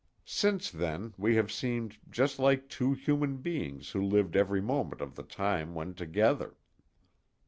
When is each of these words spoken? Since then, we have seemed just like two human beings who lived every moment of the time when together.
Since 0.25 0.71
then, 0.71 1.13
we 1.15 1.35
have 1.35 1.51
seemed 1.51 1.99
just 2.09 2.39
like 2.39 2.67
two 2.67 2.93
human 2.93 3.37
beings 3.37 3.91
who 3.91 4.01
lived 4.01 4.35
every 4.35 4.59
moment 4.59 4.99
of 4.99 5.13
the 5.13 5.21
time 5.21 5.75
when 5.75 5.93
together. 5.93 6.57